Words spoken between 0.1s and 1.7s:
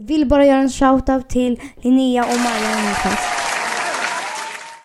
bara göra en shoutout till